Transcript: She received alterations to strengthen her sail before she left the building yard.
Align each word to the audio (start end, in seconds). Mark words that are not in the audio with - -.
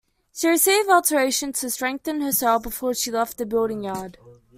She 0.33 0.47
received 0.49 0.89
alterations 0.89 1.59
to 1.59 1.69
strengthen 1.69 2.21
her 2.21 2.31
sail 2.31 2.57
before 2.57 2.95
she 2.95 3.11
left 3.11 3.37
the 3.37 3.45
building 3.45 3.83
yard. 3.83 4.17